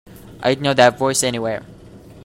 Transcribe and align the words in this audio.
I'd 0.41 0.61
know 0.63 0.73
that 0.73 0.97
voice 0.97 1.21
anywhere. 1.21 1.63